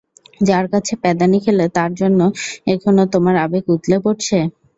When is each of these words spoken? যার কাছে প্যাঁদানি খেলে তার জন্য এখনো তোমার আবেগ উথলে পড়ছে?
যার 0.41 0.65
কাছে 0.73 0.93
প্যাঁদানি 1.01 1.37
খেলে 1.45 1.65
তার 1.75 1.91
জন্য 1.99 2.19
এখনো 2.67 3.03
তোমার 3.13 3.35
আবেগ 3.43 3.65
উথলে 3.75 3.97
পড়ছে? 4.03 4.37